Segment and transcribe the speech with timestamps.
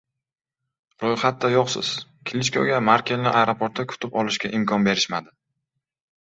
[1.01, 1.91] “Ro‘yxatda yo‘qsiz”:
[2.29, 5.37] Klichkoga Merkelni aeroportda kutib olishga imkon berishmadi